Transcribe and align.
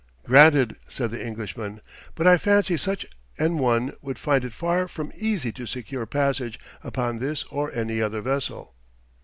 "Granted," 0.25 0.77
said 0.89 1.11
the 1.11 1.23
Englishman. 1.23 1.79
"But 2.15 2.25
I 2.25 2.39
fancy 2.39 2.75
such 2.75 3.05
an 3.37 3.59
one 3.59 3.93
would 4.01 4.17
find 4.17 4.43
it 4.43 4.51
far 4.51 4.87
from 4.87 5.11
easy 5.15 5.51
to 5.51 5.67
secure 5.67 6.07
passage 6.07 6.59
upon 6.83 7.19
this 7.19 7.43
or 7.51 7.71
any 7.71 8.01
other 8.01 8.21
vessel." 8.21 8.73